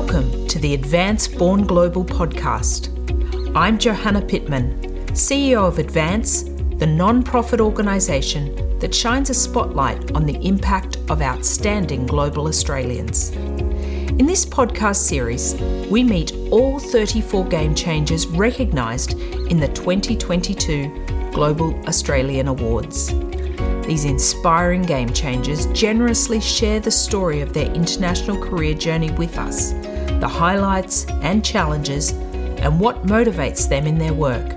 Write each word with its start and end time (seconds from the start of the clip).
Welcome 0.00 0.48
to 0.48 0.58
the 0.58 0.72
Advance 0.72 1.28
Born 1.28 1.66
Global 1.66 2.06
podcast. 2.06 2.88
I'm 3.54 3.78
Johanna 3.78 4.22
Pittman, 4.22 4.80
CEO 5.08 5.68
of 5.68 5.78
Advance, 5.78 6.44
the 6.78 6.86
non 6.86 7.22
profit 7.22 7.60
organisation 7.60 8.78
that 8.78 8.94
shines 8.94 9.28
a 9.28 9.34
spotlight 9.34 10.12
on 10.12 10.24
the 10.24 10.36
impact 10.44 10.96
of 11.10 11.20
outstanding 11.20 12.06
global 12.06 12.48
Australians. 12.48 13.28
In 13.28 14.24
this 14.24 14.46
podcast 14.46 14.96
series, 14.96 15.54
we 15.90 16.02
meet 16.02 16.34
all 16.50 16.78
34 16.80 17.44
game 17.48 17.74
changers 17.74 18.26
recognised 18.26 19.12
in 19.50 19.60
the 19.60 19.68
2022 19.68 21.30
Global 21.30 21.78
Australian 21.86 22.48
Awards. 22.48 23.12
These 23.86 24.06
inspiring 24.06 24.82
game 24.82 25.12
changers 25.12 25.66
generously 25.66 26.40
share 26.40 26.80
the 26.80 26.90
story 26.90 27.42
of 27.42 27.52
their 27.52 27.70
international 27.72 28.40
career 28.42 28.72
journey 28.72 29.10
with 29.12 29.36
us, 29.36 29.72
the 30.20 30.28
highlights 30.28 31.06
and 31.22 31.44
challenges, 31.44 32.12
and 32.60 32.78
what 32.78 33.04
motivates 33.06 33.68
them 33.68 33.86
in 33.86 33.98
their 33.98 34.14
work. 34.14 34.54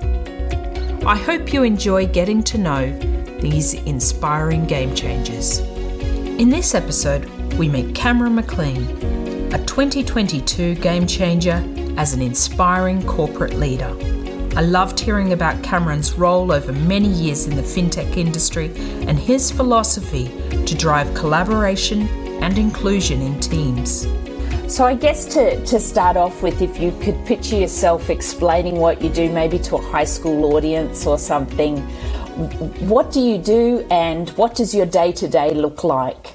I 1.05 1.15
hope 1.15 1.51
you 1.51 1.63
enjoy 1.63 2.07
getting 2.07 2.43
to 2.43 2.57
know 2.57 2.91
these 3.39 3.73
inspiring 3.73 4.65
game 4.65 4.93
changers. 4.95 5.59
In 6.39 6.49
this 6.49 6.75
episode, 6.75 7.25
we 7.55 7.67
meet 7.67 7.93
Cameron 7.93 8.35
McLean, 8.35 8.83
a 9.53 9.63
2022 9.65 10.75
game 10.75 11.05
changer 11.05 11.63
as 11.97 12.13
an 12.13 12.21
inspiring 12.21 13.05
corporate 13.05 13.53
leader. 13.53 13.95
I 14.55 14.61
loved 14.61 14.99
hearing 14.99 15.33
about 15.33 15.63
Cameron's 15.63 16.13
role 16.13 16.51
over 16.51 16.71
many 16.71 17.07
years 17.07 17.47
in 17.47 17.55
the 17.55 17.61
fintech 17.61 18.17
industry 18.17 18.71
and 19.07 19.17
his 19.17 19.51
philosophy 19.51 20.27
to 20.65 20.75
drive 20.75 21.13
collaboration 21.13 22.07
and 22.43 22.57
inclusion 22.57 23.21
in 23.21 23.39
teams. 23.39 24.05
So, 24.73 24.85
I 24.85 24.95
guess 24.95 25.25
to, 25.35 25.63
to 25.65 25.79
start 25.79 26.17
off 26.17 26.41
with, 26.41 26.59
if 26.59 26.79
you 26.79 26.97
could 26.99 27.23
picture 27.27 27.55
yourself 27.55 28.09
explaining 28.09 28.77
what 28.77 29.03
you 29.03 29.09
do, 29.09 29.31
maybe 29.31 29.59
to 29.59 29.75
a 29.75 29.81
high 29.83 30.03
school 30.03 30.55
audience 30.55 31.05
or 31.05 31.19
something, 31.19 31.77
what 32.89 33.11
do 33.11 33.19
you 33.19 33.37
do 33.37 33.85
and 33.91 34.31
what 34.31 34.55
does 34.55 34.73
your 34.73 34.87
day 34.87 35.11
to 35.11 35.27
day 35.27 35.53
look 35.53 35.83
like? 35.83 36.33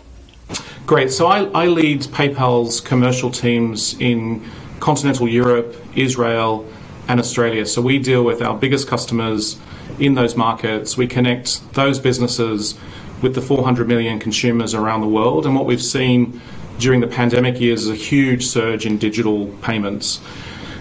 Great. 0.86 1.10
So, 1.10 1.26
I, 1.26 1.46
I 1.46 1.66
lead 1.66 2.02
PayPal's 2.02 2.80
commercial 2.80 3.32
teams 3.32 3.98
in 3.98 4.48
continental 4.78 5.26
Europe, 5.26 5.74
Israel, 5.96 6.64
and 7.08 7.18
Australia. 7.18 7.66
So 7.66 7.82
we 7.82 7.98
deal 7.98 8.22
with 8.22 8.40
our 8.40 8.56
biggest 8.56 8.86
customers 8.86 9.58
in 9.98 10.14
those 10.14 10.36
markets. 10.36 10.96
We 10.96 11.08
connect 11.08 11.72
those 11.74 11.98
businesses 11.98 12.78
with 13.22 13.34
the 13.34 13.42
400 13.42 13.88
million 13.88 14.18
consumers 14.18 14.74
around 14.74 15.00
the 15.00 15.08
world. 15.08 15.46
And 15.46 15.54
what 15.54 15.66
we've 15.66 15.82
seen 15.82 16.40
during 16.78 17.00
the 17.00 17.06
pandemic 17.06 17.60
years 17.60 17.82
is 17.82 17.90
a 17.90 17.94
huge 17.94 18.46
surge 18.46 18.86
in 18.86 18.98
digital 18.98 19.46
payments. 19.62 20.20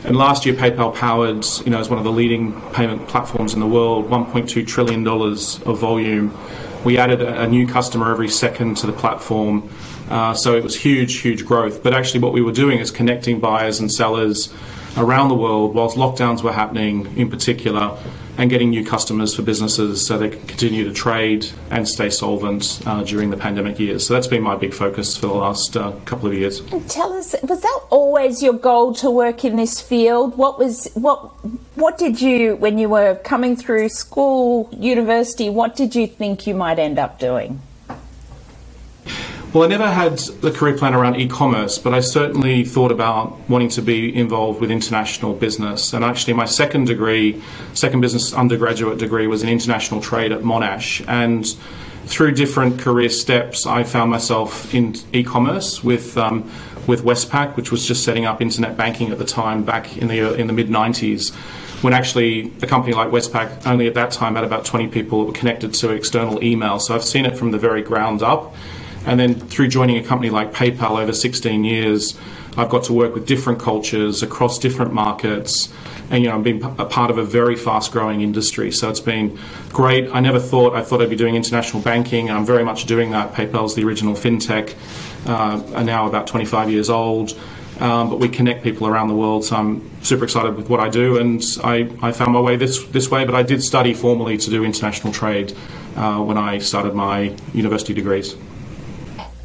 And 0.03 0.16
last 0.16 0.45
year, 0.45 0.55
PayPal 0.55 0.95
powered, 0.95 1.45
you 1.65 1.71
know, 1.71 1.80
as 1.80 1.89
one 1.89 1.97
of 1.97 2.05
the 2.05 2.11
leading 2.11 2.59
payment 2.71 3.08
platforms 3.08 3.53
in 3.53 3.59
the 3.59 3.67
world, 3.67 4.09
1.2 4.09 4.65
trillion 4.65 5.03
dollars 5.03 5.61
of 5.63 5.80
volume. 5.80 6.38
We 6.85 6.97
added 6.97 7.21
a, 7.21 7.47
new 7.47 7.67
customer 7.67 8.11
every 8.11 8.30
second 8.30 8.77
to 8.77 8.88
the 8.88 8.93
platform, 8.93 9.69
uh, 10.09 10.33
so 10.33 10.55
it 10.55 10.63
was 10.63 10.75
huge, 10.75 11.17
huge 11.17 11.45
growth. 11.45 11.83
But 11.83 11.93
actually, 11.93 12.21
what 12.21 12.31
we 12.31 12.41
were 12.41 12.53
doing 12.53 12.80
is 12.80 12.91
connecting 12.91 13.39
buyers 13.39 13.80
and 13.80 13.91
sellers 13.91 14.53
around 14.98 15.30
the 15.30 15.36
world 15.36 15.73
whilst 15.73 15.98
lockdowns 15.98 16.44
were 16.44 16.53
happening 16.53 17.16
in 17.17 17.30
particular 17.30 17.98
and 18.38 18.50
getting 18.50 18.70
new 18.70 18.86
customers 18.86 19.36
for 19.36 19.42
businesses 19.42 20.06
so 20.06 20.17
they 20.17 20.30
can 20.30 20.45
continue 20.48 20.84
to 20.84 20.94
trade 20.94 21.48
and 21.72 21.88
stay 21.88 22.09
solvent 22.09 22.81
uh, 22.86 23.04
during 23.04 23.30
the 23.30 23.38
pandemic 23.38 23.80
years. 23.80 24.06
So 24.06 24.14
that's 24.14 24.28
been 24.28 24.44
my 24.44 24.56
big 24.56 24.73
focus 24.73 25.17
for 25.17 25.28
the 25.28 25.34
last 25.34 25.76
uh, 25.76 25.92
couple 26.06 26.28
of 26.28 26.36
years. 26.36 26.59
And 26.72 26.88
tell 26.89 27.14
us, 27.14 27.36
was 27.44 27.62
that 27.62 27.80
always 27.89 28.44
your 28.44 28.54
goal 28.54 28.94
to 28.95 29.09
work 29.09 29.44
in 29.44 29.56
this 29.56 29.81
field? 29.81 30.38
What 30.38 30.59
was 30.59 30.88
what 30.94 31.17
what 31.76 31.98
did 31.98 32.22
you 32.22 32.56
when 32.58 32.78
you 32.78 32.89
were 32.89 33.16
coming 33.16 33.56
through 33.56 33.89
school, 33.89 34.70
university? 34.71 35.50
What 35.50 35.76
did 35.76 35.95
you 35.95 36.05
think 36.05 36.45
you 36.45 36.54
might 36.54 36.80
end 36.80 37.00
up 37.00 37.20
doing? 37.20 37.61
Well, 39.58 39.66
I 39.66 39.70
never 39.70 39.90
had 39.90 40.20
the 40.20 40.52
career 40.52 40.78
plan 40.78 40.94
around 40.94 41.16
e 41.16 41.28
commerce, 41.28 41.80
but 41.80 41.92
I 41.92 42.00
certainly 42.00 42.64
thought 42.64 42.92
about 42.92 43.40
wanting 43.50 43.70
to 43.70 43.82
be 43.82 44.16
involved 44.16 44.62
with 44.62 44.70
international 44.70 45.34
business. 45.34 45.94
And 45.94 46.06
actually, 46.06 46.34
my 46.34 46.45
second 46.45 46.86
degree, 46.86 47.42
second 47.73 48.02
business 48.02 48.36
undergraduate 48.36 49.00
degree, 49.00 49.26
was 49.26 49.42
in 49.42 49.50
international 49.50 50.00
trade 50.00 50.32
at 50.32 50.42
Monash. 50.42 51.04
And 51.08 51.44
through 52.06 52.34
different 52.34 52.80
career 52.80 53.10
steps, 53.10 53.66
I 53.66 53.82
found 53.82 54.12
myself 54.12 54.72
in 54.76 54.95
e 55.12 55.23
commerce 55.23 55.84
with. 55.84 56.16
Um, 56.20 56.52
with 56.86 57.04
Westpac, 57.04 57.58
which 57.58 57.70
was 57.70 57.86
just 57.86 58.06
setting 58.06 58.26
up 58.26 58.42
internet 58.42 58.78
banking 58.78 59.12
at 59.12 59.18
the 59.18 59.26
time, 59.26 59.66
back 59.66 59.98
in 59.98 60.08
the 60.08 60.36
in 60.36 60.48
the 60.48 60.54
mid 60.54 60.70
'90s, 60.70 61.34
when 61.82 61.94
actually 61.94 62.54
a 62.62 62.68
company 62.68 62.94
like 62.94 63.10
Westpac 63.10 63.68
only 63.68 63.88
at 63.88 63.94
that 63.95 64.12
time 64.12 64.36
had 64.36 64.45
about 64.45 64.64
20 64.64 64.88
people 64.88 65.20
that 65.20 65.26
were 65.26 65.34
connected 65.34 65.74
to 65.74 65.89
external 65.89 66.42
email. 66.42 66.80
So 66.80 66.95
I've 66.95 67.04
seen 67.04 67.26
it 67.26 67.36
from 67.36 67.52
the 67.52 67.58
very 67.58 67.82
ground 67.82 68.24
up. 68.24 68.56
And 69.08 69.18
then 69.18 69.36
through 69.36 69.70
joining 69.70 69.98
a 69.98 70.04
company 70.04 70.30
like 70.30 70.52
PayPal 70.52 71.02
over 71.02 71.14
16 71.14 71.64
years, 71.64 72.20
I've 72.58 72.70
got 72.70 72.84
to 72.86 72.94
work 72.94 73.14
with 73.14 73.26
different 73.26 73.60
cultures 73.60 74.22
across 74.22 74.60
different 74.60 74.92
markets. 74.92 75.73
And, 76.10 76.23
you 76.23 76.30
know, 76.30 76.36
I've 76.36 76.44
been 76.44 76.62
a 76.64 76.86
part 76.86 77.10
of 77.10 77.18
a 77.18 77.23
very 77.23 77.56
fast 77.56 77.94
growing 77.94 78.20
industry. 78.20 78.70
So 78.72 78.90
it's 78.90 79.00
been 79.00 79.40
great. 79.70 80.10
I 80.14 80.20
never 80.20 80.40
thought, 80.40 80.76
I 80.76 80.84
thought 80.84 81.02
I'd 81.02 81.10
be 81.10 81.16
doing 81.16 81.36
international 81.36 81.82
banking. 81.82 82.30
I'm 82.30 82.45
very 82.45 82.66
much 82.66 82.86
doing 82.86 83.12
that. 83.12 83.34
PayPal's 83.34 83.76
the 83.76 83.86
original 83.86 84.14
fintech, 84.14 84.76
uh, 85.26 85.64
are 85.74 85.84
now 85.86 86.08
about 86.08 86.28
25 86.28 86.70
years 86.70 86.89
old. 86.89 87.38
Um, 87.80 88.10
but 88.10 88.20
we 88.20 88.28
connect 88.28 88.62
people 88.64 88.88
around 88.88 89.08
the 89.08 89.16
world. 89.16 89.45
So 89.45 89.56
I'm 89.56 90.04
super 90.04 90.26
excited 90.26 90.56
with 90.56 90.68
what 90.68 90.80
I 90.80 90.89
do, 90.89 91.20
and 91.20 91.44
I, 91.64 91.88
I 92.02 92.12
found 92.12 92.34
my 92.34 92.39
way 92.39 92.56
this 92.56 92.84
this 92.86 93.12
way. 93.12 93.24
But 93.24 93.36
I 93.36 93.44
did 93.44 93.62
study 93.62 93.94
formally 93.94 94.36
to 94.39 94.50
do 94.50 94.66
international 94.66 95.14
trade 95.14 95.56
uh, 95.95 96.18
when 96.18 96.39
I 96.39 96.58
started 96.58 96.95
my 96.95 97.36
university 97.54 97.94
degrees 97.94 98.36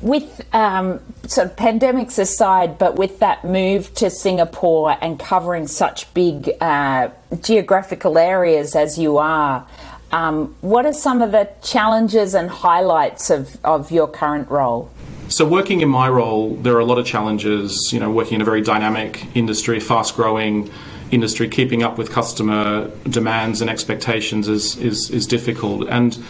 with 0.02 0.44
um, 0.52 1.00
sort 1.26 1.46
of 1.48 1.56
pandemics 1.56 2.18
aside, 2.18 2.76
but 2.78 2.96
with 2.96 3.20
that 3.20 3.44
move 3.44 3.94
to 3.94 4.10
Singapore 4.10 4.96
and 5.00 5.18
covering 5.18 5.66
such 5.66 6.12
big 6.12 6.50
uh, 6.60 7.08
geographical 7.40 8.18
areas 8.18 8.74
as 8.74 8.98
you 8.98 9.18
are, 9.18 9.66
um, 10.10 10.54
what 10.60 10.84
are 10.84 10.92
some 10.92 11.22
of 11.22 11.32
the 11.32 11.48
challenges 11.62 12.34
and 12.34 12.50
highlights 12.50 13.30
of, 13.30 13.56
of 13.64 13.90
your 13.90 14.06
current 14.08 14.50
role? 14.50 14.90
So, 15.28 15.46
working 15.46 15.80
in 15.80 15.88
my 15.88 16.08
role, 16.10 16.56
there 16.56 16.76
are 16.76 16.80
a 16.80 16.84
lot 16.84 16.98
of 16.98 17.06
challenges. 17.06 17.90
You 17.92 18.00
know, 18.00 18.10
working 18.10 18.34
in 18.34 18.42
a 18.42 18.44
very 18.44 18.60
dynamic 18.60 19.24
industry, 19.34 19.80
fast 19.80 20.14
growing 20.14 20.70
industry, 21.10 21.48
keeping 21.48 21.82
up 21.82 21.96
with 21.96 22.10
customer 22.10 22.90
demands 23.08 23.60
and 23.60 23.70
expectations 23.70 24.48
is, 24.48 24.76
is, 24.78 25.10
is 25.10 25.26
difficult. 25.26 25.88
And 25.88 26.22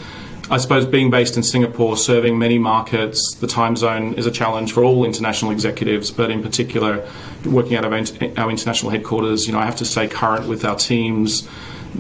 I 0.51 0.59
suppose 0.59 0.85
being 0.85 1.11
based 1.11 1.37
in 1.37 1.43
Singapore, 1.43 1.97
serving 1.97 2.39
many 2.39 2.59
markets, 2.59 3.35
the 3.37 3.47
time 3.47 3.77
zone 3.77 4.15
is 4.15 4.27
a 4.27 4.31
challenge 4.31 4.73
for 4.73 4.85
all 4.85 5.05
international 5.05 5.51
executives, 5.51 6.11
but 6.11 6.31
in 6.31 6.43
particular, 6.43 7.07
working 7.45 7.77
out 7.77 7.85
of 7.85 7.93
our 7.93 8.51
international 8.51 8.91
headquarters, 8.91 9.47
you 9.47 9.53
know, 9.53 9.59
I 9.59 9.65
have 9.65 9.77
to 9.77 9.85
stay 9.85 10.09
current 10.09 10.49
with 10.49 10.65
our 10.65 10.77
teams. 10.77 11.49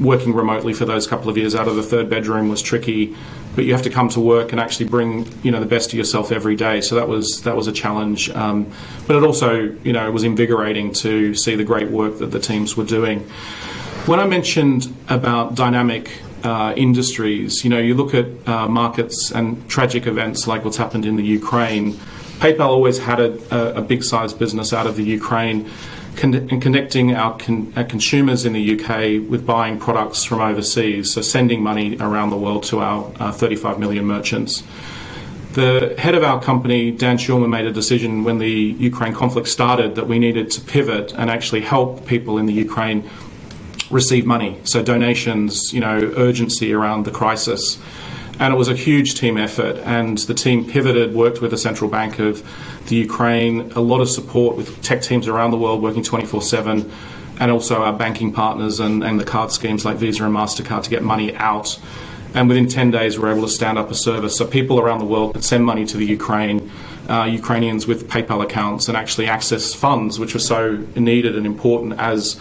Working 0.00 0.34
remotely 0.34 0.72
for 0.72 0.86
those 0.86 1.06
couple 1.06 1.28
of 1.28 1.36
years 1.36 1.54
out 1.54 1.68
of 1.68 1.76
the 1.76 1.82
third 1.82 2.08
bedroom 2.08 2.48
was 2.48 2.62
tricky, 2.62 3.14
but 3.54 3.66
you 3.66 3.72
have 3.74 3.82
to 3.82 3.90
come 3.90 4.08
to 4.10 4.20
work 4.20 4.52
and 4.52 4.58
actually 4.58 4.88
bring 4.88 5.28
you 5.42 5.50
know 5.50 5.60
the 5.60 5.66
best 5.66 5.92
of 5.92 5.98
yourself 5.98 6.32
every 6.32 6.56
day. 6.56 6.80
So 6.80 6.94
that 6.94 7.08
was 7.08 7.42
that 7.42 7.54
was 7.56 7.66
a 7.66 7.72
challenge, 7.72 8.30
um, 8.30 8.72
but 9.06 9.16
it 9.16 9.22
also 9.22 9.76
you 9.84 9.92
know 9.92 10.06
it 10.06 10.12
was 10.12 10.24
invigorating 10.24 10.94
to 10.94 11.34
see 11.34 11.56
the 11.56 11.64
great 11.64 11.90
work 11.90 12.20
that 12.20 12.30
the 12.30 12.40
teams 12.40 12.74
were 12.74 12.86
doing. 12.86 13.20
When 14.06 14.18
I 14.18 14.26
mentioned 14.26 14.94
about 15.10 15.56
dynamic 15.56 16.10
uh, 16.44 16.74
industries. 16.76 17.64
You 17.64 17.70
know, 17.70 17.78
you 17.78 17.94
look 17.94 18.14
at 18.14 18.26
uh, 18.48 18.68
markets 18.68 19.30
and 19.30 19.68
tragic 19.68 20.06
events 20.06 20.46
like 20.46 20.64
what's 20.64 20.76
happened 20.76 21.06
in 21.06 21.16
the 21.16 21.24
Ukraine. 21.24 21.92
PayPal 22.40 22.68
always 22.68 22.98
had 22.98 23.20
a, 23.20 23.76
a 23.76 23.82
big 23.82 24.02
sized 24.02 24.38
business 24.38 24.72
out 24.72 24.86
of 24.86 24.96
the 24.96 25.04
Ukraine 25.04 25.70
con- 26.16 26.34
and 26.34 26.60
connecting 26.60 27.14
our, 27.14 27.36
con- 27.36 27.72
our, 27.76 27.84
consumers 27.84 28.44
in 28.44 28.52
the 28.52 28.74
UK 28.74 29.28
with 29.30 29.46
buying 29.46 29.78
products 29.78 30.24
from 30.24 30.40
overseas, 30.40 31.12
so 31.12 31.22
sending 31.22 31.62
money 31.62 31.96
around 31.98 32.30
the 32.30 32.36
world 32.36 32.64
to 32.64 32.80
our 32.80 33.12
uh, 33.20 33.32
35 33.32 33.78
million 33.78 34.04
merchants. 34.04 34.62
The 35.52 35.94
head 35.98 36.14
of 36.14 36.22
our 36.22 36.40
company, 36.40 36.90
Dan 36.90 37.18
Schulman, 37.18 37.50
made 37.50 37.66
a 37.66 37.72
decision 37.72 38.24
when 38.24 38.38
the 38.38 38.50
Ukraine 38.50 39.12
conflict 39.12 39.48
started 39.48 39.96
that 39.96 40.06
we 40.06 40.18
needed 40.18 40.50
to 40.52 40.60
pivot 40.62 41.12
and 41.12 41.28
actually 41.30 41.60
help 41.60 42.06
people 42.06 42.38
in 42.38 42.46
the 42.46 42.54
Ukraine 42.54 43.08
receive 43.92 44.26
money. 44.26 44.58
So 44.64 44.82
donations, 44.82 45.72
you 45.72 45.80
know, 45.80 46.12
urgency 46.16 46.72
around 46.72 47.04
the 47.04 47.10
crisis. 47.10 47.78
And 48.40 48.52
it 48.52 48.56
was 48.56 48.68
a 48.68 48.74
huge 48.74 49.14
team 49.20 49.36
effort, 49.36 49.76
and 49.84 50.18
the 50.18 50.34
team 50.34 50.68
pivoted, 50.68 51.14
worked 51.14 51.40
with 51.42 51.50
the 51.50 51.58
central 51.58 51.88
bank 51.88 52.18
of 52.18 52.42
the 52.88 52.96
Ukraine, 52.96 53.70
a 53.72 53.80
lot 53.80 54.00
of 54.00 54.08
support 54.08 54.56
with 54.56 54.82
tech 54.82 55.02
teams 55.02 55.28
around 55.28 55.50
the 55.50 55.58
world 55.58 55.82
working 55.82 56.02
24 56.02 56.42
7, 56.42 56.90
and 57.38 57.50
also 57.50 57.82
our 57.82 57.92
banking 57.92 58.32
partners 58.32 58.80
and, 58.80 59.04
and 59.04 59.20
the 59.20 59.24
card 59.24 59.52
schemes 59.52 59.84
like 59.84 59.98
Visa 59.98 60.24
and 60.24 60.34
MasterCard 60.34 60.82
to 60.84 60.90
get 60.90 61.02
money 61.02 61.34
out. 61.36 61.78
And 62.34 62.48
within 62.48 62.66
10 62.66 62.90
days, 62.90 63.18
we 63.18 63.24
were 63.24 63.30
able 63.30 63.42
to 63.42 63.52
stand 63.52 63.78
up 63.78 63.90
a 63.90 63.94
service 63.94 64.36
so 64.36 64.46
people 64.46 64.80
around 64.80 65.00
the 65.00 65.04
world 65.04 65.34
could 65.34 65.44
send 65.44 65.64
money 65.66 65.84
to 65.84 65.96
the 65.98 66.06
Ukraine 66.06 66.70
uh, 67.08 67.24
Ukrainians 67.24 67.86
with 67.86 68.08
PayPal 68.08 68.42
accounts 68.42 68.88
and 68.88 68.96
actually 68.96 69.26
access 69.26 69.74
funds, 69.74 70.18
which 70.18 70.34
were 70.34 70.40
so 70.40 70.76
needed 70.96 71.36
and 71.36 71.46
important 71.46 71.98
as 71.98 72.40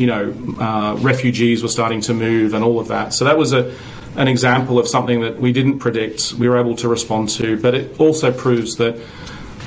you 0.00 0.06
know 0.06 0.34
uh, 0.58 0.96
refugees 1.00 1.62
were 1.62 1.68
starting 1.68 2.00
to 2.02 2.14
move 2.14 2.54
and 2.54 2.64
all 2.64 2.80
of 2.80 2.88
that. 2.88 3.12
So 3.12 3.24
that 3.24 3.38
was 3.38 3.52
a 3.52 3.74
an 4.16 4.26
example 4.26 4.78
of 4.78 4.88
something 4.88 5.20
that 5.20 5.38
we 5.38 5.52
didn't 5.52 5.78
predict. 5.78 6.34
We 6.34 6.48
were 6.48 6.58
able 6.58 6.74
to 6.76 6.88
respond 6.88 7.28
to, 7.30 7.56
but 7.60 7.74
it 7.74 8.00
also 8.00 8.32
proves 8.32 8.76
that 8.76 9.00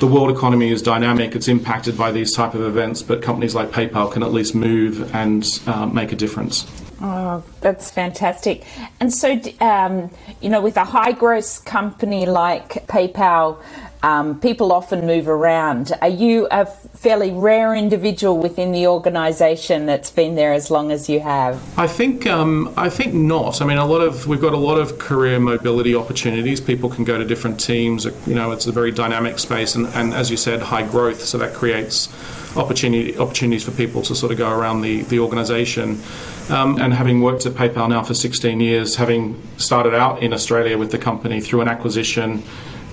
the 0.00 0.06
world 0.06 0.30
economy 0.30 0.70
is 0.70 0.82
dynamic. 0.82 1.34
It's 1.34 1.48
impacted 1.48 1.96
by 1.96 2.12
these 2.12 2.34
type 2.34 2.54
of 2.54 2.62
events, 2.62 3.00
but 3.00 3.22
companies 3.22 3.54
like 3.54 3.70
PayPal 3.70 4.12
can 4.12 4.22
at 4.22 4.32
least 4.32 4.54
move 4.54 5.14
and 5.14 5.46
uh, 5.66 5.86
make 5.86 6.12
a 6.12 6.16
difference. 6.16 6.66
Oh, 7.00 7.42
that's 7.60 7.90
fantastic. 7.90 8.64
And 9.00 9.12
so, 9.12 9.40
um, 9.60 10.10
you 10.40 10.48
know, 10.48 10.60
with 10.60 10.76
a 10.76 10.84
high 10.84 11.12
growth 11.12 11.64
company 11.64 12.26
like 12.26 12.86
PayPal, 12.86 13.62
um, 14.04 14.38
people 14.38 14.70
often 14.70 15.06
move 15.06 15.28
around. 15.28 15.92
Are 16.02 16.08
you 16.08 16.46
a 16.50 16.66
fairly 16.66 17.32
rare 17.32 17.74
individual 17.74 18.36
within 18.36 18.70
the 18.70 18.86
organisation 18.86 19.86
that's 19.86 20.10
been 20.10 20.34
there 20.34 20.52
as 20.52 20.70
long 20.70 20.92
as 20.92 21.08
you 21.08 21.20
have? 21.20 21.58
I 21.78 21.86
think 21.86 22.26
um, 22.26 22.72
I 22.76 22.90
think 22.90 23.14
not. 23.14 23.62
I 23.62 23.64
mean, 23.64 23.78
a 23.78 23.86
lot 23.86 24.02
of 24.02 24.26
we've 24.26 24.42
got 24.42 24.52
a 24.52 24.58
lot 24.58 24.78
of 24.78 24.98
career 24.98 25.40
mobility 25.40 25.94
opportunities. 25.94 26.60
People 26.60 26.90
can 26.90 27.04
go 27.04 27.16
to 27.16 27.24
different 27.24 27.58
teams. 27.58 28.04
You 28.26 28.34
know, 28.34 28.52
it's 28.52 28.66
a 28.66 28.72
very 28.72 28.90
dynamic 28.90 29.38
space, 29.38 29.74
and, 29.74 29.86
and 29.94 30.12
as 30.12 30.30
you 30.30 30.36
said, 30.36 30.60
high 30.60 30.86
growth. 30.86 31.22
So 31.22 31.38
that 31.38 31.54
creates 31.54 32.10
opportunity 32.58 33.16
opportunities 33.16 33.64
for 33.64 33.70
people 33.70 34.02
to 34.02 34.14
sort 34.14 34.32
of 34.32 34.36
go 34.36 34.50
around 34.50 34.82
the 34.82 35.00
the 35.04 35.18
organisation. 35.18 36.02
Um, 36.50 36.78
and 36.78 36.92
having 36.92 37.22
worked 37.22 37.46
at 37.46 37.54
PayPal 37.54 37.88
now 37.88 38.02
for 38.02 38.12
16 38.12 38.60
years, 38.60 38.96
having 38.96 39.40
started 39.56 39.94
out 39.94 40.22
in 40.22 40.34
Australia 40.34 40.76
with 40.76 40.90
the 40.90 40.98
company 40.98 41.40
through 41.40 41.62
an 41.62 41.68
acquisition 41.68 42.42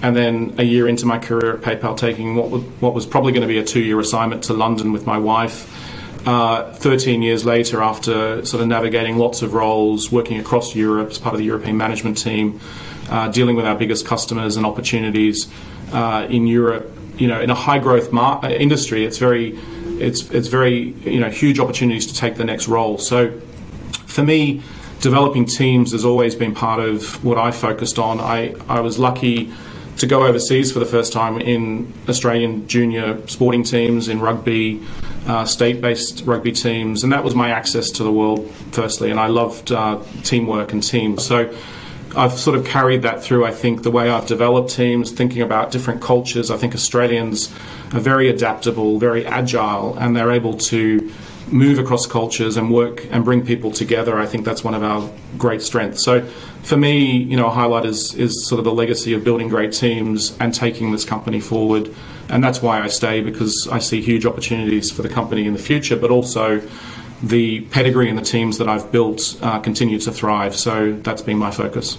and 0.02 0.16
then 0.16 0.56
a 0.58 0.64
year 0.64 0.88
into 0.88 1.06
my 1.06 1.20
career 1.20 1.56
at 1.56 1.62
PayPal, 1.62 1.96
taking 1.96 2.36
what 2.36 2.50
was, 2.50 2.64
what 2.80 2.94
was 2.94 3.06
probably 3.06 3.32
going 3.32 3.44
to 3.44 3.48
be 3.48 3.60
a 3.60 3.64
two 3.64 3.82
year 3.82 4.00
assignment 4.00 4.44
to 4.46 4.54
London 4.54 4.92
with 4.92 5.06
my 5.06 5.18
wife. 5.18 5.70
Uh, 6.28 6.72
13 6.74 7.24
years 7.24 7.46
later, 7.46 7.82
after 7.82 8.46
sort 8.46 8.62
of 8.62 8.68
navigating 8.68 9.18
lots 9.18 9.42
of 9.42 9.54
roles, 9.54 10.12
working 10.12 10.40
across 10.40 10.76
Europe 10.76 11.10
as 11.10 11.18
part 11.18 11.34
of 11.34 11.40
the 11.40 11.46
European 11.46 11.78
management 11.78 12.18
team, 12.18 12.60
uh, 13.10 13.28
dealing 13.30 13.56
with 13.56 13.66
our 13.66 13.76
biggest 13.76 14.06
customers 14.06 14.56
and 14.56 14.66
opportunities 14.66 15.52
uh, 15.92 16.28
in 16.30 16.46
Europe, 16.46 16.92
you 17.18 17.28
know, 17.28 17.42
in 17.42 17.50
a 17.50 17.56
high 17.56 17.80
growth 17.80 18.12
mar- 18.12 18.40
uh, 18.44 18.50
industry, 18.50 19.04
it's 19.04 19.18
very, 19.18 19.58
it's 20.00 20.30
it's 20.30 20.48
very, 20.48 20.92
you 21.06 21.20
know, 21.20 21.30
huge 21.30 21.60
opportunities 21.60 22.06
to 22.08 22.14
take 22.14 22.36
the 22.36 22.46
next 22.46 22.68
role. 22.68 23.00
So, 23.00 23.40
for 24.06 24.24
me, 24.24 24.62
developing 25.00 25.46
teams 25.46 25.92
has 25.92 26.06
always 26.06 26.36
been 26.36 26.54
part 26.54 26.80
of 26.80 27.24
what 27.24 27.40
I 27.40 27.50
focused 27.50 27.98
on. 27.98 28.20
I 28.20 28.54
I 28.70 28.80
was 28.80 29.00
lucky 29.00 29.52
to 30.02 30.08
go 30.08 30.26
overseas 30.26 30.72
for 30.72 30.80
the 30.80 30.86
first 30.86 31.14
time 31.14 31.40
in 31.40 31.94
Australian 32.10 32.68
junior 32.68 33.26
sporting 33.28 33.64
teams, 33.64 34.08
in 34.08 34.20
rugby, 34.20 34.82
uh, 35.28 35.46
state 35.46 35.80
based 35.80 36.24
rugby 36.26 36.52
teams, 36.52 37.04
and 37.04 37.14
that 37.14 37.24
was 37.24 37.36
my 37.36 37.52
access 37.52 37.92
to 37.92 38.04
the 38.04 38.12
world, 38.12 38.52
firstly. 38.72 39.12
And 39.12 39.20
I 39.20 39.28
loved 39.28 39.72
uh, 39.72 40.02
teamwork 40.24 40.74
and 40.74 40.82
teams. 40.82 41.24
So 41.24 41.56
I've 42.16 42.34
sort 42.34 42.58
of 42.58 42.66
carried 42.66 43.04
that 43.04 43.22
through, 43.24 43.46
I 43.46 43.52
think, 43.52 43.84
the 43.84 43.92
way 43.92 44.10
I've 44.10 44.26
developed 44.26 44.72
teams, 44.72 45.12
thinking 45.12 45.44
about 45.44 45.72
different 45.72 46.02
cultures. 46.02 46.50
I 46.50 46.58
think 46.58 46.74
Australians 46.74 47.54
are 47.94 48.00
very 48.00 48.28
adaptable, 48.28 48.98
very 48.98 49.24
agile, 49.26 49.96
and 50.00 50.16
they're 50.16 50.32
able 50.32 50.58
to 50.58 51.12
move 51.52 51.80
across 51.80 52.08
cultures 52.08 52.58
and 52.58 52.72
work 52.72 53.06
and 53.12 53.26
bring 53.26 53.46
people 53.46 53.72
together. 53.72 54.18
I 54.18 54.26
think 54.26 54.46
that's 54.46 54.64
one 54.64 54.74
of 54.74 54.84
our 54.84 55.10
great 55.38 55.62
strengths. 55.62 56.04
So 56.04 56.26
for 56.64 56.78
me, 56.78 57.18
you 57.18 57.36
know, 57.36 57.48
a 57.48 57.52
highlight 57.52 57.86
is, 57.86 58.14
is 58.16 58.48
sort 58.48 58.60
of 58.60 58.66
the 58.66 58.74
legacy 58.74 59.14
of 59.14 59.24
building 59.24 59.50
great 59.50 59.74
teams 59.74 60.38
and 60.40 60.54
taking 60.54 60.92
this 60.92 61.04
company 61.06 61.40
forward. 61.40 61.94
And 62.30 62.44
that's 62.44 62.62
why 62.62 62.82
I 62.82 62.88
stay 62.88 63.22
because 63.22 63.68
I 63.72 63.80
see 63.80 64.02
huge 64.02 64.26
opportunities 64.26 64.92
for 64.92 65.02
the 65.02 65.10
company 65.10 65.46
in 65.46 65.54
the 65.54 65.60
future, 65.60 65.98
but 65.98 66.12
also 66.12 66.62
the 67.22 67.62
pedigree 67.62 68.10
and 68.10 68.18
the 68.18 68.24
teams 68.24 68.58
that 68.58 68.68
I've 68.70 68.92
built 68.92 69.38
uh, 69.42 69.60
continue 69.60 70.00
to 70.00 70.12
thrive. 70.12 70.56
So 70.56 70.94
that's 70.94 71.22
been 71.22 71.38
my 71.38 71.52
focus. 71.52 71.98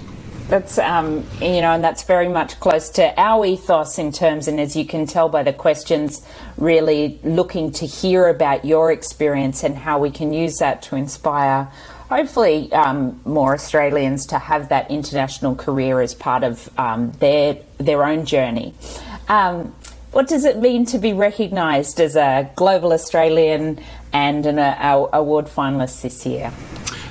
That's 0.52 0.76
um, 0.76 1.24
you 1.40 1.62
know, 1.62 1.72
and 1.72 1.82
that's 1.82 2.02
very 2.02 2.28
much 2.28 2.60
close 2.60 2.90
to 2.90 3.18
our 3.18 3.46
ethos 3.46 3.98
in 3.98 4.12
terms, 4.12 4.48
and 4.48 4.60
as 4.60 4.76
you 4.76 4.84
can 4.84 5.06
tell 5.06 5.30
by 5.30 5.42
the 5.42 5.52
questions, 5.54 6.20
really 6.58 7.18
looking 7.24 7.72
to 7.72 7.86
hear 7.86 8.28
about 8.28 8.62
your 8.66 8.92
experience 8.92 9.64
and 9.64 9.74
how 9.74 9.98
we 9.98 10.10
can 10.10 10.34
use 10.34 10.58
that 10.58 10.82
to 10.82 10.96
inspire 10.96 11.70
hopefully 12.10 12.70
um, 12.74 13.18
more 13.24 13.54
Australians 13.54 14.26
to 14.26 14.38
have 14.38 14.68
that 14.68 14.90
international 14.90 15.54
career 15.54 16.02
as 16.02 16.12
part 16.12 16.44
of 16.44 16.68
um, 16.78 17.12
their 17.12 17.56
their 17.78 18.04
own 18.04 18.26
journey. 18.26 18.74
Um, 19.30 19.74
what 20.10 20.28
does 20.28 20.44
it 20.44 20.58
mean 20.58 20.84
to 20.84 20.98
be 20.98 21.14
recognised 21.14 21.98
as 21.98 22.14
a 22.14 22.50
global 22.56 22.92
Australian 22.92 23.80
and 24.12 24.44
an 24.44 24.58
a, 24.58 25.08
award 25.14 25.46
finalist 25.46 26.02
this 26.02 26.26
year? 26.26 26.52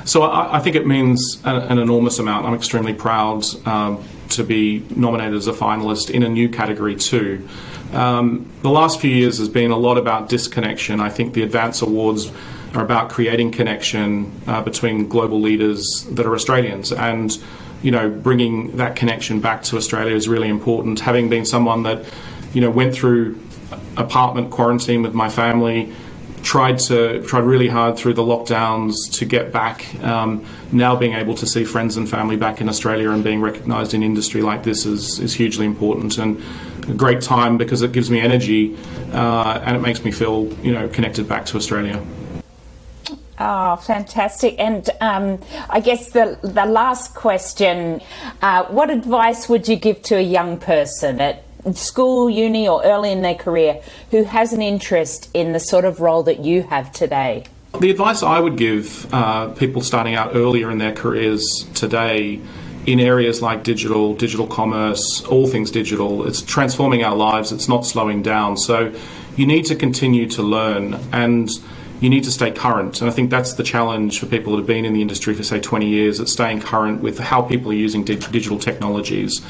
So 0.05 0.23
I, 0.23 0.57
I 0.57 0.59
think 0.59 0.75
it 0.75 0.85
means 0.85 1.41
a, 1.43 1.49
an 1.49 1.77
enormous 1.77 2.19
amount. 2.19 2.45
I'm 2.45 2.53
extremely 2.53 2.93
proud 2.93 3.43
um, 3.67 4.03
to 4.29 4.43
be 4.43 4.85
nominated 4.95 5.35
as 5.35 5.47
a 5.47 5.53
finalist 5.53 6.09
in 6.09 6.23
a 6.23 6.29
new 6.29 6.49
category 6.49 6.95
too. 6.95 7.47
Um, 7.93 8.49
the 8.61 8.69
last 8.69 9.01
few 9.01 9.11
years 9.11 9.37
has 9.39 9.49
been 9.49 9.71
a 9.71 9.77
lot 9.77 9.97
about 9.97 10.29
disconnection. 10.29 10.99
I 10.99 11.09
think 11.09 11.33
the 11.33 11.43
Advance 11.43 11.81
Awards 11.81 12.31
are 12.73 12.83
about 12.83 13.09
creating 13.09 13.51
connection 13.51 14.31
uh, 14.47 14.61
between 14.61 15.09
global 15.09 15.41
leaders 15.41 16.07
that 16.11 16.25
are 16.25 16.33
Australians 16.33 16.91
and 16.91 17.37
you 17.81 17.91
know 17.91 18.09
bringing 18.09 18.77
that 18.77 18.95
connection 18.95 19.41
back 19.41 19.63
to 19.63 19.77
Australia 19.77 20.15
is 20.15 20.29
really 20.29 20.47
important 20.47 20.99
having 20.99 21.29
been 21.29 21.45
someone 21.45 21.83
that 21.83 22.05
you 22.53 22.61
know 22.61 22.69
went 22.69 22.93
through 22.93 23.37
apartment 23.97 24.51
quarantine 24.51 25.01
with 25.01 25.13
my 25.13 25.29
family 25.29 25.93
tried 26.43 26.79
to 26.79 27.21
tried 27.23 27.43
really 27.43 27.67
hard 27.67 27.97
through 27.97 28.13
the 28.13 28.23
lockdowns 28.23 28.93
to 29.11 29.25
get 29.25 29.51
back 29.51 29.93
um, 30.03 30.45
now 30.71 30.95
being 30.95 31.13
able 31.13 31.35
to 31.35 31.45
see 31.45 31.63
friends 31.63 31.97
and 31.97 32.09
family 32.09 32.37
back 32.37 32.61
in 32.61 32.69
Australia 32.69 33.11
and 33.11 33.23
being 33.23 33.41
recognized 33.41 33.93
in 33.93 34.03
industry 34.03 34.41
like 34.41 34.63
this 34.63 34.85
is, 34.85 35.19
is 35.19 35.33
hugely 35.33 35.65
important 35.65 36.17
and 36.17 36.41
a 36.89 36.93
great 36.93 37.21
time 37.21 37.57
because 37.57 37.81
it 37.81 37.91
gives 37.91 38.09
me 38.09 38.19
energy 38.19 38.75
uh, 39.13 39.61
and 39.65 39.75
it 39.75 39.79
makes 39.79 40.03
me 40.03 40.11
feel 40.11 40.51
you 40.63 40.71
know 40.71 40.87
connected 40.89 41.27
back 41.27 41.45
to 41.45 41.57
Australia. 41.57 42.01
Oh, 43.43 43.75
fantastic. 43.77 44.59
And 44.59 44.87
um, 44.99 45.39
I 45.67 45.79
guess 45.79 46.11
the, 46.11 46.37
the 46.43 46.65
last 46.65 47.15
question 47.15 47.99
uh, 48.43 48.65
what 48.65 48.91
advice 48.91 49.49
would 49.49 49.67
you 49.67 49.77
give 49.77 50.03
to 50.03 50.17
a 50.17 50.21
young 50.21 50.59
person 50.59 51.19
at 51.19 51.43
school, 51.73 52.29
uni, 52.29 52.67
or 52.67 52.83
early 52.83 53.11
in 53.11 53.21
their 53.21 53.35
career 53.35 53.81
who 54.11 54.23
has 54.23 54.53
an 54.53 54.61
interest 54.61 55.29
in 55.33 55.53
the 55.53 55.59
sort 55.59 55.85
of 55.85 55.99
role 55.99 56.23
that 56.23 56.39
you 56.39 56.63
have 56.63 56.91
today? 56.91 57.45
The 57.79 57.89
advice 57.89 58.21
I 58.21 58.39
would 58.39 58.57
give 58.57 59.11
uh, 59.13 59.49
people 59.49 59.81
starting 59.81 60.15
out 60.15 60.35
earlier 60.35 60.69
in 60.69 60.77
their 60.77 60.93
careers 60.93 61.65
today 61.73 62.41
in 62.85 62.99
areas 62.99 63.41
like 63.41 63.63
digital, 63.63 64.15
digital 64.15 64.47
commerce, 64.47 65.23
all 65.25 65.47
things 65.47 65.71
digital, 65.71 66.27
it's 66.27 66.41
transforming 66.41 67.03
our 67.03 67.15
lives, 67.15 67.51
it's 67.51 67.67
not 67.67 67.85
slowing 67.85 68.21
down. 68.21 68.57
So 68.57 68.93
you 69.37 69.45
need 69.45 69.65
to 69.65 69.75
continue 69.75 70.27
to 70.29 70.41
learn 70.41 70.95
and 71.11 71.49
you 72.01 72.09
need 72.09 72.23
to 72.23 72.31
stay 72.31 72.51
current. 72.51 72.99
And 73.01 73.09
I 73.09 73.13
think 73.13 73.29
that's 73.29 73.53
the 73.53 73.63
challenge 73.63 74.19
for 74.19 74.25
people 74.25 74.53
that 74.53 74.59
have 74.59 74.67
been 74.67 74.85
in 74.85 74.93
the 74.93 75.01
industry 75.01 75.35
for, 75.35 75.43
say, 75.43 75.59
20 75.59 75.87
years, 75.87 76.19
it's 76.19 76.31
staying 76.31 76.61
current 76.61 77.01
with 77.01 77.19
how 77.19 77.43
people 77.43 77.71
are 77.71 77.75
using 77.75 78.03
dig- 78.03 78.31
digital 78.31 78.57
technologies. 78.57 79.41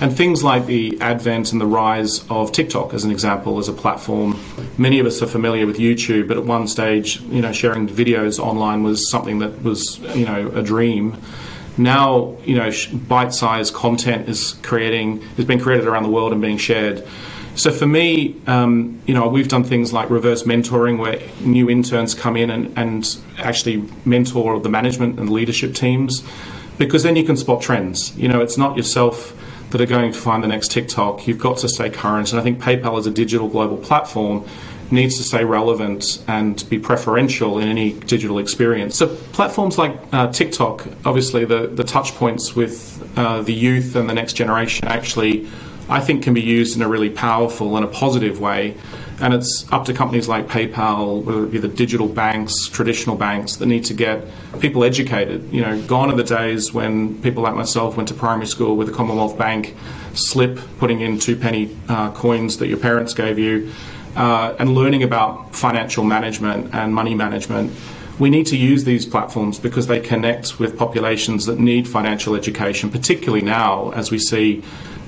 And 0.00 0.16
things 0.16 0.44
like 0.44 0.66
the 0.66 1.00
advent 1.00 1.50
and 1.50 1.60
the 1.60 1.66
rise 1.66 2.24
of 2.30 2.52
TikTok, 2.52 2.94
as 2.94 3.02
an 3.02 3.10
example, 3.10 3.58
as 3.58 3.68
a 3.68 3.72
platform. 3.72 4.38
Many 4.76 5.00
of 5.00 5.06
us 5.06 5.20
are 5.22 5.26
familiar 5.26 5.66
with 5.66 5.78
YouTube, 5.78 6.28
but 6.28 6.36
at 6.36 6.44
one 6.44 6.68
stage, 6.68 7.20
you 7.22 7.42
know, 7.42 7.52
sharing 7.52 7.88
videos 7.88 8.38
online 8.38 8.84
was 8.84 9.10
something 9.10 9.40
that 9.40 9.62
was, 9.62 9.98
you 10.14 10.24
know, 10.24 10.52
a 10.54 10.62
dream. 10.62 11.16
Now, 11.76 12.36
you 12.44 12.54
know, 12.54 12.70
bite-sized 13.08 13.74
content 13.74 14.28
is 14.28 14.52
creating 14.62 15.24
is 15.36 15.44
being 15.44 15.58
created 15.58 15.88
around 15.88 16.04
the 16.04 16.10
world 16.10 16.32
and 16.32 16.40
being 16.40 16.58
shared. 16.58 17.04
So 17.56 17.72
for 17.72 17.86
me, 17.86 18.40
um, 18.46 19.00
you 19.04 19.14
know, 19.14 19.26
we've 19.26 19.48
done 19.48 19.64
things 19.64 19.92
like 19.92 20.10
reverse 20.10 20.44
mentoring 20.44 20.98
where 20.98 21.20
new 21.40 21.68
interns 21.68 22.14
come 22.14 22.36
in 22.36 22.50
and, 22.50 22.72
and 22.78 23.18
actually 23.38 23.84
mentor 24.04 24.60
the 24.60 24.68
management 24.68 25.18
and 25.18 25.28
leadership 25.28 25.74
teams 25.74 26.22
because 26.78 27.02
then 27.02 27.16
you 27.16 27.24
can 27.24 27.36
spot 27.36 27.60
trends. 27.60 28.16
You 28.16 28.28
know, 28.28 28.40
it's 28.40 28.56
not 28.56 28.76
yourself 28.76 29.34
that 29.70 29.80
are 29.80 29.86
going 29.86 30.12
to 30.12 30.18
find 30.18 30.42
the 30.42 30.48
next 30.48 30.70
TikTok. 30.70 31.26
You've 31.26 31.38
got 31.38 31.58
to 31.58 31.68
stay 31.68 31.90
current. 31.90 32.30
And 32.32 32.40
I 32.40 32.42
think 32.42 32.60
PayPal 32.60 32.98
as 32.98 33.06
a 33.06 33.10
digital 33.10 33.48
global 33.48 33.76
platform 33.76 34.46
needs 34.90 35.18
to 35.18 35.22
stay 35.22 35.44
relevant 35.44 36.24
and 36.28 36.64
be 36.70 36.78
preferential 36.78 37.58
in 37.58 37.68
any 37.68 37.92
digital 37.92 38.38
experience. 38.38 38.96
So 38.96 39.08
platforms 39.08 39.76
like 39.76 39.98
uh, 40.12 40.32
TikTok, 40.32 40.86
obviously 41.04 41.44
the, 41.44 41.66
the 41.66 41.84
touch 41.84 42.14
points 42.14 42.56
with 42.56 43.02
uh, 43.16 43.42
the 43.42 43.52
youth 43.52 43.96
and 43.96 44.08
the 44.08 44.14
next 44.14 44.32
generation 44.32 44.88
actually 44.88 45.46
I 45.90 46.00
think 46.00 46.22
can 46.22 46.34
be 46.34 46.42
used 46.42 46.76
in 46.76 46.82
a 46.82 46.88
really 46.88 47.10
powerful 47.10 47.76
and 47.76 47.84
a 47.84 47.88
positive 47.88 48.40
way. 48.40 48.76
And 49.20 49.34
it's 49.34 49.70
up 49.72 49.84
to 49.86 49.92
companies 49.92 50.28
like 50.28 50.46
PayPal, 50.46 51.24
whether 51.24 51.44
it 51.44 51.50
be 51.50 51.58
the 51.58 51.68
digital 51.68 52.06
banks, 52.06 52.68
traditional 52.68 53.16
banks, 53.16 53.56
that 53.56 53.66
need 53.66 53.84
to 53.86 53.94
get 53.94 54.24
people 54.60 54.84
educated. 54.84 55.52
You 55.52 55.62
know, 55.62 55.82
gone 55.82 56.10
are 56.10 56.16
the 56.16 56.22
days 56.22 56.72
when 56.72 57.20
people 57.20 57.42
like 57.42 57.54
myself 57.54 57.96
went 57.96 58.08
to 58.10 58.14
primary 58.14 58.46
school 58.46 58.76
with 58.76 58.88
a 58.88 58.92
Commonwealth 58.92 59.36
Bank 59.36 59.74
slip, 60.14 60.60
putting 60.78 61.00
in 61.00 61.18
two 61.18 61.36
penny 61.36 61.76
uh, 61.88 62.12
coins 62.12 62.58
that 62.58 62.68
your 62.68 62.78
parents 62.78 63.12
gave 63.12 63.38
you, 63.38 63.72
uh, 64.14 64.54
and 64.58 64.74
learning 64.74 65.02
about 65.02 65.54
financial 65.54 66.04
management 66.04 66.72
and 66.74 66.94
money 66.94 67.14
management 67.14 67.72
we 68.18 68.30
need 68.30 68.46
to 68.46 68.56
use 68.56 68.84
these 68.84 69.06
platforms 69.06 69.58
because 69.58 69.86
they 69.86 70.00
connect 70.00 70.58
with 70.58 70.76
populations 70.76 71.46
that 71.46 71.58
need 71.58 71.86
financial 71.86 72.34
education, 72.34 72.90
particularly 72.90 73.44
now 73.44 73.90
as 73.90 74.10
we 74.10 74.18
see 74.18 74.62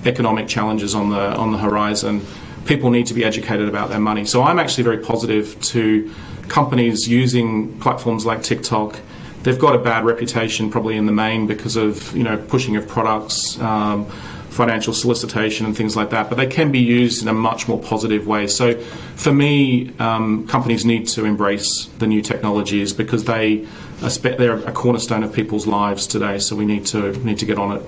economic 0.04 0.48
challenges 0.48 0.94
on 0.94 1.10
the 1.10 1.36
on 1.36 1.52
the 1.52 1.58
horizon. 1.58 2.24
People 2.66 2.90
need 2.90 3.06
to 3.06 3.14
be 3.14 3.24
educated 3.24 3.68
about 3.68 3.88
their 3.88 4.00
money. 4.00 4.24
So 4.24 4.42
I'm 4.42 4.58
actually 4.58 4.84
very 4.84 4.98
positive 4.98 5.60
to 5.62 6.12
companies 6.48 7.08
using 7.08 7.78
platforms 7.80 8.26
like 8.26 8.42
TikTok. 8.42 8.98
They've 9.42 9.58
got 9.58 9.74
a 9.74 9.78
bad 9.78 10.04
reputation, 10.04 10.70
probably 10.70 10.96
in 10.96 11.06
the 11.06 11.12
main, 11.12 11.46
because 11.46 11.76
of 11.76 12.14
you 12.16 12.22
know 12.22 12.36
pushing 12.36 12.76
of 12.76 12.86
products. 12.86 13.58
Um, 13.60 14.06
financial 14.50 14.92
solicitation 14.92 15.64
and 15.64 15.76
things 15.76 15.96
like 15.96 16.10
that, 16.10 16.28
but 16.28 16.36
they 16.36 16.46
can 16.46 16.72
be 16.72 16.80
used 16.80 17.22
in 17.22 17.28
a 17.28 17.32
much 17.32 17.68
more 17.68 17.80
positive 17.80 18.26
way. 18.26 18.48
So, 18.48 18.78
for 19.14 19.32
me, 19.32 19.92
um, 19.98 20.46
companies 20.48 20.84
need 20.84 21.06
to 21.08 21.24
embrace 21.24 21.86
the 21.98 22.06
new 22.06 22.20
technologies 22.20 22.92
because 22.92 23.24
they 23.24 23.66
are 24.02 24.10
spe- 24.10 24.36
they're 24.38 24.56
a 24.56 24.72
cornerstone 24.72 25.22
of 25.22 25.32
people's 25.32 25.66
lives 25.66 26.06
today. 26.06 26.38
So 26.38 26.56
we 26.56 26.66
need 26.66 26.86
to 26.86 27.12
need 27.24 27.38
to 27.38 27.46
get 27.46 27.58
on 27.58 27.76
it. 27.76 27.82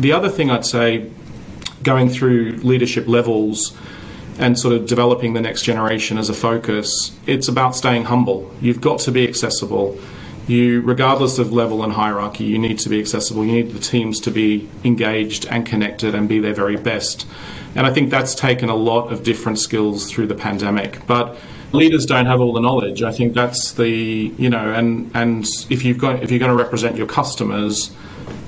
The 0.00 0.12
other 0.12 0.28
thing 0.28 0.50
I'd 0.50 0.66
say, 0.66 1.10
going 1.82 2.08
through 2.08 2.58
leadership 2.62 3.06
levels 3.06 3.72
and 4.38 4.58
sort 4.58 4.74
of 4.74 4.86
developing 4.86 5.34
the 5.34 5.40
next 5.40 5.62
generation 5.62 6.18
as 6.18 6.28
a 6.28 6.34
focus, 6.34 7.16
it's 7.26 7.48
about 7.48 7.76
staying 7.76 8.04
humble. 8.04 8.50
You've 8.60 8.80
got 8.80 8.98
to 9.00 9.12
be 9.12 9.28
accessible 9.28 9.98
you, 10.46 10.80
regardless 10.82 11.38
of 11.38 11.52
level 11.52 11.84
and 11.84 11.92
hierarchy, 11.92 12.44
you 12.44 12.58
need 12.58 12.78
to 12.80 12.88
be 12.88 12.98
accessible. 12.98 13.44
You 13.44 13.52
need 13.52 13.72
the 13.72 13.78
teams 13.78 14.20
to 14.20 14.30
be 14.30 14.68
engaged 14.84 15.46
and 15.46 15.64
connected 15.64 16.14
and 16.14 16.28
be 16.28 16.40
their 16.40 16.54
very 16.54 16.76
best. 16.76 17.26
And 17.74 17.86
I 17.86 17.92
think 17.92 18.10
that's 18.10 18.34
taken 18.34 18.68
a 18.68 18.74
lot 18.74 19.12
of 19.12 19.22
different 19.22 19.58
skills 19.58 20.10
through 20.10 20.26
the 20.26 20.34
pandemic. 20.34 21.06
But 21.06 21.36
leaders 21.72 22.06
don't 22.06 22.26
have 22.26 22.40
all 22.40 22.52
the 22.52 22.60
knowledge. 22.60 23.02
I 23.02 23.12
think 23.12 23.34
that's 23.34 23.72
the 23.72 23.88
you 24.36 24.50
know, 24.50 24.72
and 24.72 25.10
and 25.14 25.48
if 25.70 25.84
you've 25.84 25.98
got 25.98 26.22
if 26.22 26.30
you're 26.30 26.40
going 26.40 26.56
to 26.56 26.62
represent 26.62 26.96
your 26.96 27.06
customers, 27.06 27.92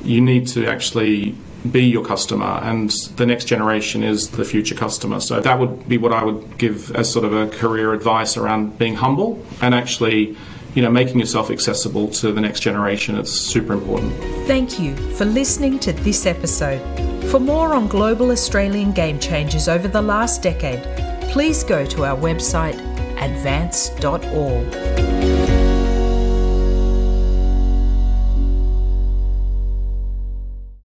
you 0.03 0.21
need 0.21 0.49
to 0.49 0.67
actually 0.67 1.37
be 1.71 1.85
your 1.85 2.05
customer, 2.05 2.61
and 2.63 2.91
the 3.17 3.27
next 3.27 3.47
generation 3.47 4.03
is 4.03 4.31
the 4.31 4.45
future 4.45 4.75
customer. 4.75 5.21
So 5.21 5.41
that 5.41 5.59
would 5.59 5.89
be 5.89 5.99
what 5.99 6.13
I 6.13 6.23
would 6.23 6.59
give 6.59 6.95
as 6.95 7.11
sort 7.11 7.25
of 7.25 7.33
a 7.33 7.49
career 7.49 7.93
advice 7.93 8.37
around 8.37 8.79
being 8.79 8.95
humble 8.95 9.45
and 9.61 9.75
actually 9.75 10.37
you 10.75 10.83
know, 10.83 10.91
making 10.91 11.21
yourself 11.21 11.51
accessible 11.51 12.09
to 12.09 12.33
the 12.33 12.41
next 12.41 12.61
generation. 12.61 13.17
It's 13.17 13.31
super 13.31 13.73
important. 13.73 14.13
Thank 14.47 14.81
you 14.81 14.97
for 15.13 15.25
listening 15.25 15.79
to 15.81 15.93
this 15.93 16.27
episode. 16.27 16.81
For 17.31 17.39
more 17.39 17.75
on 17.75 17.87
global 17.87 18.33
Australian 18.33 18.93
game 18.93 19.21
changers 19.21 19.69
over 19.69 19.87
the 19.87 20.03
last 20.03 20.43
decade, 20.43 20.83
please 21.31 21.63
go 21.63 21.87
to 21.87 22.05
our 22.05 22.17
website 22.17 22.75
advance.org. 23.23 25.44